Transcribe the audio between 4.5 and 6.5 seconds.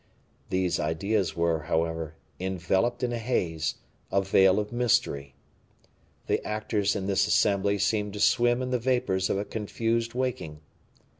of mystery. The